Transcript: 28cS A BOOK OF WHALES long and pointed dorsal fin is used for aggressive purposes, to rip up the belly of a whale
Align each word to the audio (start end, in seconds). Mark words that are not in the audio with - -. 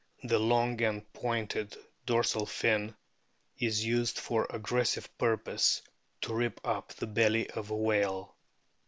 28cS 0.23 0.23
A 0.23 0.23
BOOK 0.23 0.23
OF 0.23 0.31
WHALES 0.39 0.49
long 0.49 0.81
and 0.81 1.13
pointed 1.13 1.77
dorsal 2.07 2.45
fin 2.47 2.95
is 3.59 3.85
used 3.85 4.17
for 4.17 4.47
aggressive 4.49 5.15
purposes, 5.19 5.83
to 6.21 6.33
rip 6.33 6.59
up 6.65 6.91
the 6.95 7.05
belly 7.05 7.47
of 7.51 7.69
a 7.69 7.75
whale 7.77 8.35